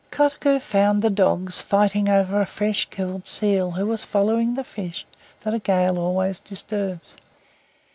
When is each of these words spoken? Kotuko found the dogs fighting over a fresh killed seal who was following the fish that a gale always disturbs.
Kotuko 0.09 0.59
found 0.59 1.03
the 1.03 1.11
dogs 1.11 1.61
fighting 1.61 2.09
over 2.09 2.41
a 2.41 2.45
fresh 2.47 2.85
killed 2.89 3.27
seal 3.27 3.73
who 3.73 3.85
was 3.85 4.03
following 4.03 4.55
the 4.55 4.63
fish 4.63 5.05
that 5.43 5.53
a 5.53 5.59
gale 5.59 5.99
always 5.99 6.39
disturbs. 6.39 7.17